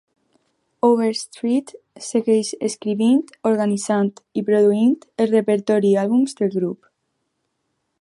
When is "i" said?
4.43-4.47, 5.97-6.05